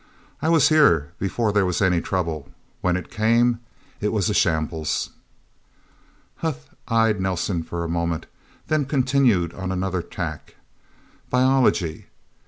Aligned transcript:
I 0.41 0.49
was 0.49 0.69
here 0.69 1.11
before 1.19 1.51
there 1.53 1.63
was 1.63 1.79
any 1.79 2.01
trouble. 2.01 2.49
When 2.81 2.97
it 2.97 3.11
came, 3.11 3.59
it 3.99 4.11
was 4.11 4.31
a 4.31 4.33
shambles..." 4.33 5.11
Huth 6.37 6.73
eyed 6.87 7.21
Nelsen 7.21 7.61
for 7.61 7.83
a 7.83 7.87
moment, 7.87 8.25
then 8.65 8.85
continued 8.85 9.53
on 9.53 9.71
another 9.71 10.01
tack. 10.01 10.55
"Biology... 11.29 12.07